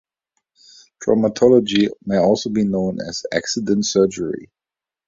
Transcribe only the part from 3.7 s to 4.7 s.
surgery".